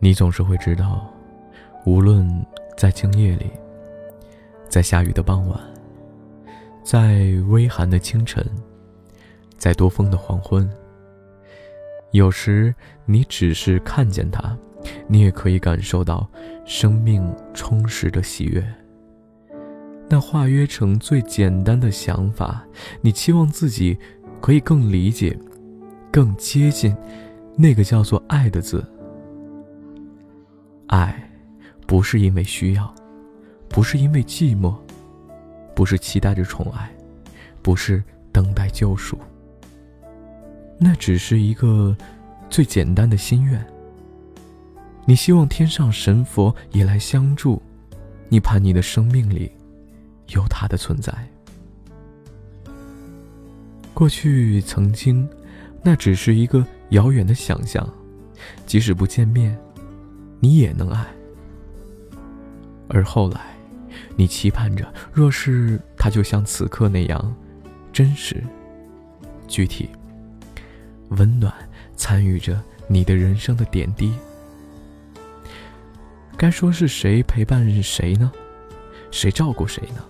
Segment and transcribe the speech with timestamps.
[0.00, 1.12] 你总是会知道，
[1.84, 2.28] 无论
[2.76, 3.50] 在静夜里，
[4.68, 5.58] 在下雨的傍晚，
[6.84, 8.44] 在微寒的清晨，
[9.56, 10.70] 在多风的黄昏，
[12.12, 12.72] 有时
[13.06, 14.56] 你只是看见它，
[15.08, 16.28] 你也可以感受到
[16.64, 18.64] 生命充实的喜悦。
[20.08, 22.64] 那化约成最简单的想法，
[23.00, 23.98] 你期望自己
[24.40, 25.36] 可以更理解、
[26.12, 26.96] 更接近
[27.56, 28.84] 那个叫做爱的字。
[30.88, 31.30] 爱，
[31.86, 32.92] 不是因为需要，
[33.68, 34.74] 不是因为寂寞，
[35.74, 36.90] 不是期待着宠爱，
[37.62, 38.02] 不是
[38.32, 39.18] 等待救赎。
[40.78, 41.96] 那只是一个
[42.50, 43.64] 最简单的心愿。
[45.04, 47.60] 你希望天上神佛也来相助，
[48.28, 49.50] 你盼你的生命里
[50.28, 51.12] 有他的存在。
[53.94, 55.28] 过去曾经，
[55.82, 57.88] 那只是一个遥远的想象，
[58.66, 59.58] 即使不见面。
[60.40, 61.06] 你也能爱，
[62.88, 63.56] 而后来，
[64.16, 67.34] 你期盼着，若是他就像此刻那样，
[67.92, 68.42] 真实、
[69.46, 69.88] 具体、
[71.10, 71.52] 温暖，
[71.96, 74.14] 参与着你的人生的点滴。
[76.36, 78.30] 该说是谁陪伴谁呢？
[79.10, 80.04] 谁照顾谁呢？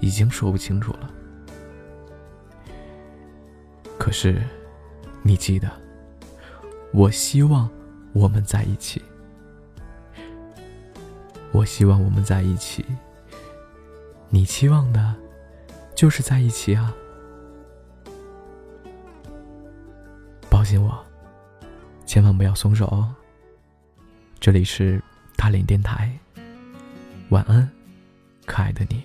[0.00, 1.10] 已经说不清楚了。
[3.98, 4.42] 可是，
[5.22, 5.70] 你记得，
[6.94, 7.68] 我希望
[8.14, 9.02] 我们在一起。
[11.52, 12.84] 我希望我们在一起，
[14.28, 15.14] 你期望的，
[15.94, 16.94] 就是在一起啊！
[20.48, 21.04] 抱紧我，
[22.06, 23.12] 千万不要松手哦。
[24.38, 25.02] 这里是
[25.36, 26.16] 大连电台，
[27.30, 27.68] 晚安，
[28.46, 29.02] 可爱的你。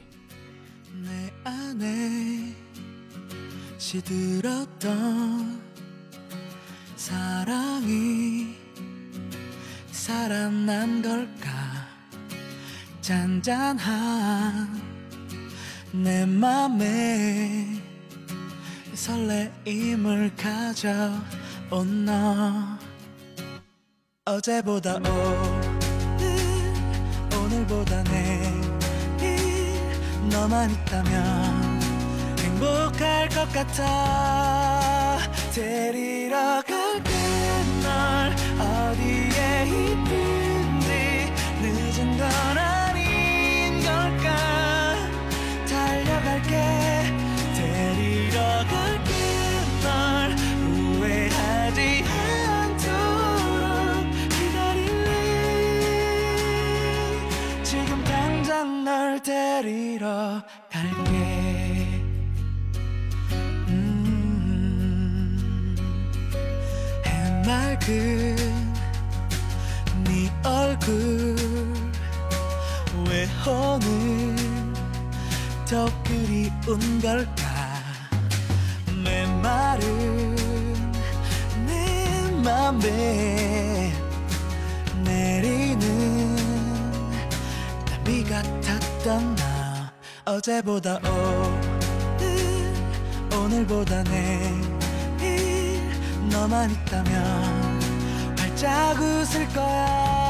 [13.06, 14.82] 잔잔한
[15.92, 17.68] 내 맘에
[18.96, 22.80] 설레임을 가져온 너
[24.26, 26.74] 어제보다 오늘
[27.32, 28.42] 오늘보다 내일
[30.32, 31.82] 너만 있다면
[32.40, 35.20] 행복할 것 같아
[35.54, 37.12] 데리러 갈게
[37.84, 40.05] 널 어디에 있
[59.26, 60.42] 데리러
[60.72, 62.00] 갈게.
[63.68, 65.76] 음,
[67.04, 68.36] 해맑은
[70.04, 71.36] 네 얼굴
[73.10, 74.36] 왜 오늘
[75.68, 77.44] 더 그리운 걸까?
[79.04, 80.36] 메마른
[81.66, 83.92] 내 맘에
[85.04, 86.36] 내리는
[88.04, 88.44] 비같
[89.06, 89.94] 았던 나.
[90.26, 92.74] 어제보다 오늘
[93.38, 95.88] 오늘보다 내일
[96.32, 100.25] 너만 있다면 활짝 웃을 거야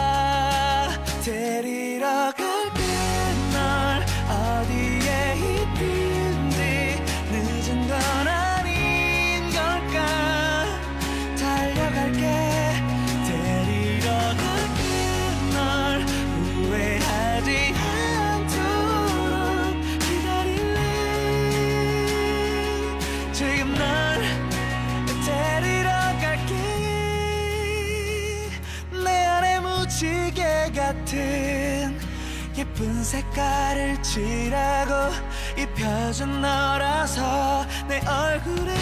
[32.58, 35.14] 예쁜 색깔을 칠하고
[35.58, 38.74] 입혀준 너라서 내 얼굴에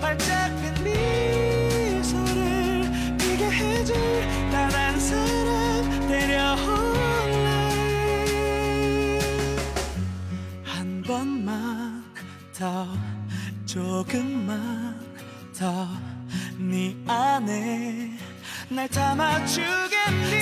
[0.00, 2.82] 활짝 핀 미소를
[3.18, 3.94] 피게 해줄
[4.52, 7.48] 단 한 사람 데려올래.
[10.64, 12.04] 한 번만
[12.56, 12.86] 더
[13.66, 15.00] 조금만
[15.58, 15.88] 더
[16.56, 18.10] 네 안에
[18.68, 20.34] 날 담아주겠니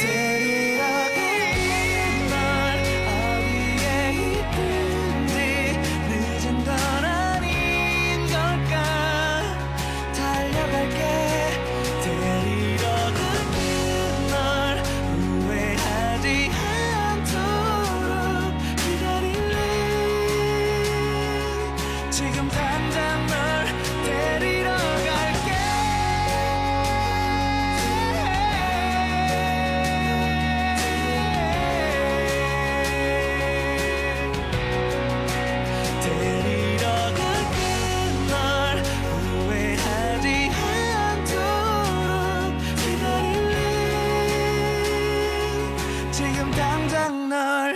[46.12, 47.74] 지금 당장 널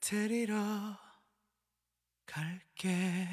[0.00, 0.54] 데리러
[2.24, 3.26] 갈게